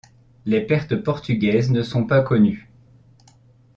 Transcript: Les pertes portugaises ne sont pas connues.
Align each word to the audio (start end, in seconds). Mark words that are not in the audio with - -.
Les 0.47 0.61
pertes 0.61 0.95
portugaises 1.03 1.69
ne 1.69 1.83
sont 1.83 2.07
pas 2.07 2.23
connues. 2.23 2.71